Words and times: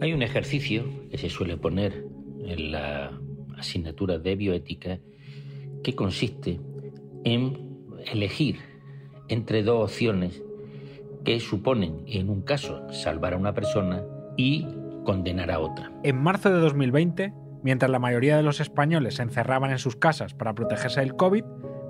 Hay 0.00 0.12
un 0.12 0.22
ejercicio 0.22 0.84
que 1.10 1.16
se 1.16 1.30
suele 1.30 1.56
poner 1.56 2.04
en 2.44 2.72
la 2.72 3.18
asignatura 3.56 4.18
de 4.18 4.36
bioética 4.36 4.98
que 5.82 5.94
consiste 5.94 6.60
en 7.24 7.78
elegir 8.12 8.58
entre 9.28 9.62
dos 9.62 9.90
opciones 9.90 10.42
que 11.24 11.40
suponen, 11.40 12.02
en 12.06 12.28
un 12.28 12.42
caso, 12.42 12.86
salvar 12.92 13.34
a 13.34 13.36
una 13.38 13.54
persona 13.54 14.04
y 14.36 14.66
condenar 15.04 15.50
a 15.50 15.60
otra. 15.60 15.90
En 16.04 16.22
marzo 16.22 16.50
de 16.52 16.60
2020, 16.60 17.32
mientras 17.62 17.90
la 17.90 17.98
mayoría 17.98 18.36
de 18.36 18.42
los 18.42 18.60
españoles 18.60 19.14
se 19.14 19.22
encerraban 19.22 19.70
en 19.70 19.78
sus 19.78 19.96
casas 19.96 20.34
para 20.34 20.54
protegerse 20.54 21.00
del 21.00 21.16
COVID, 21.16 21.44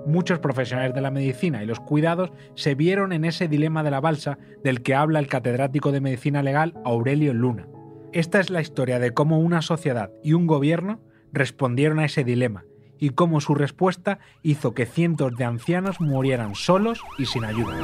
muchos 0.05 0.39
profesionales 0.39 0.95
de 0.95 1.01
la 1.01 1.11
medicina 1.11 1.61
y 1.61 1.65
los 1.65 1.81
cuidados 1.81 2.31
se 2.55 2.73
vieron 2.73 3.11
en 3.11 3.25
ese 3.25 3.49
dilema 3.49 3.83
de 3.83 3.91
la 3.91 3.99
balsa 3.99 4.39
del 4.63 4.81
que 4.81 4.95
habla 4.95 5.19
el 5.19 5.27
catedrático 5.27 5.91
de 5.91 5.99
medicina 6.01 6.41
legal 6.41 6.73
Aurelio 6.85 7.33
Luna. 7.33 7.67
Esta 8.13 8.39
es 8.39 8.49
la 8.49 8.61
historia 8.61 8.99
de 8.99 9.13
cómo 9.13 9.39
una 9.39 9.61
sociedad 9.61 10.11
y 10.23 10.33
un 10.33 10.47
gobierno 10.47 11.01
respondieron 11.33 11.99
a 11.99 12.05
ese 12.05 12.23
dilema 12.23 12.63
y 12.99 13.09
cómo 13.09 13.41
su 13.41 13.53
respuesta 13.53 14.19
hizo 14.41 14.73
que 14.73 14.85
cientos 14.85 15.35
de 15.35 15.43
ancianos 15.43 15.99
murieran 15.99 16.55
solos 16.55 17.01
y 17.17 17.25
sin 17.25 17.45
ayuda. 17.45 17.75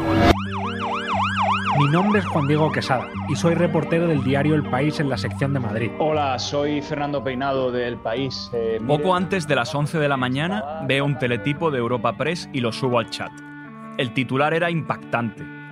Mi 1.78 1.88
nombre 1.88 2.20
es 2.20 2.26
Juan 2.28 2.48
Diego 2.48 2.72
Quesada 2.72 3.09
y 3.28 3.36
soy 3.36 3.55
reportero 3.55 4.08
del 4.08 4.23
diario 4.23 4.55
El 4.55 4.64
País 4.70 5.00
en 5.00 5.09
la 5.09 5.17
sección 5.17 5.54
de 5.54 5.59
Madrid. 5.59 5.91
Hola, 6.00 6.40
soy 6.40 6.81
Fernando 6.81 7.23
Peinado 7.23 7.72
del 7.72 7.98
País. 7.98 8.50
Eh, 8.53 8.80
Poco 8.88 9.16
antes 9.16 9.48
de 9.48 9.55
las 9.55 9.73
11 9.76 10.00
de 10.00 10.08
la 10.08 10.17
mañana 10.17 10.84
veo 10.88 11.03
un 11.03 11.17
teletipo 11.17 11.70
de 11.70 11.80
Europa 11.80 12.16
Press 12.16 12.50
y 12.53 12.62
lo 12.62 12.72
subo 12.72 13.00
al 13.00 13.09
chat. 13.09 13.31
El 13.98 14.14
titular 14.14 14.53
era 14.53 14.72
impactante. 14.72 15.62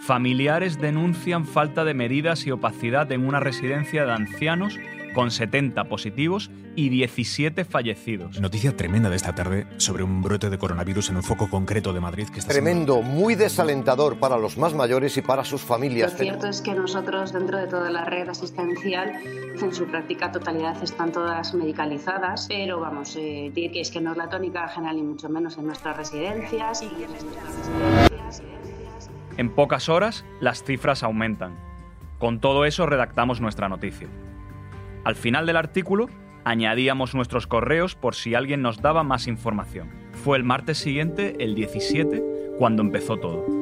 Familiares 0.00 0.80
denuncian 0.80 1.44
falta 1.46 1.84
de 1.84 1.94
medidas 1.94 2.46
y 2.46 2.50
opacidad 2.50 3.10
en 3.12 3.26
una 3.26 3.40
residencia 3.40 4.04
de 4.04 4.12
ancianos 4.12 4.78
con 5.14 5.30
70 5.30 5.84
positivos 5.84 6.50
y 6.76 6.90
17 6.90 7.64
fallecidos. 7.64 8.40
Noticia 8.40 8.76
tremenda 8.76 9.10
de 9.10 9.16
esta 9.16 9.34
tarde 9.34 9.66
sobre 9.78 10.04
un 10.04 10.22
brote 10.22 10.48
de 10.48 10.58
coronavirus 10.58 11.10
en 11.10 11.16
un 11.16 11.22
foco 11.24 11.50
concreto 11.50 11.92
de 11.92 12.00
Madrid 12.00 12.28
que 12.28 12.38
está 12.38 12.52
Tremendo, 12.52 13.02
muy 13.02 13.34
desalentador 13.34 14.18
para 14.20 14.38
los 14.38 14.56
más 14.56 14.74
mayores 14.74 15.16
y 15.16 15.22
para 15.22 15.44
sus 15.44 15.60
familias. 15.60 16.12
Lo 16.12 16.18
cierto 16.18 16.46
es 16.46 16.62
que 16.62 16.74
nosotros 16.74 17.32
dentro 17.32 17.58
de 17.58 17.66
toda 17.66 17.90
la 17.90 18.04
red 18.04 18.28
asistencial, 18.28 19.12
en 19.60 19.74
su 19.74 19.86
práctica 19.86 20.30
totalidad 20.30 20.80
están 20.80 21.10
todas 21.10 21.52
medicalizadas, 21.52 22.46
pero 22.48 22.78
vamos, 22.78 23.16
eh, 23.16 23.50
decir 23.52 23.72
que 23.72 23.80
es 23.80 23.90
que 23.90 24.00
no 24.00 24.12
es 24.12 24.16
la 24.16 24.28
tónica 24.28 24.68
general 24.68 24.98
y 24.98 25.02
mucho 25.02 25.28
menos 25.28 25.58
en 25.58 25.66
nuestras 25.66 25.96
residencias. 25.96 26.84
En 29.38 29.50
pocas 29.50 29.88
horas 29.88 30.26
las 30.40 30.64
cifras 30.64 31.04
aumentan. 31.04 31.56
Con 32.18 32.40
todo 32.40 32.64
eso 32.64 32.86
redactamos 32.86 33.40
nuestra 33.40 33.68
noticia. 33.68 34.08
Al 35.04 35.14
final 35.14 35.46
del 35.46 35.56
artículo 35.56 36.08
añadíamos 36.44 37.14
nuestros 37.14 37.46
correos 37.46 37.94
por 37.94 38.16
si 38.16 38.34
alguien 38.34 38.62
nos 38.62 38.82
daba 38.82 39.04
más 39.04 39.28
información. 39.28 39.90
Fue 40.12 40.36
el 40.36 40.42
martes 40.42 40.78
siguiente, 40.78 41.36
el 41.38 41.54
17, 41.54 42.20
cuando 42.58 42.82
empezó 42.82 43.16
todo. 43.16 43.57